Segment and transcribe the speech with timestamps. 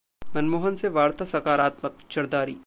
[0.35, 2.57] मनमोहन से वार्ता सकारात्मक: जरदारी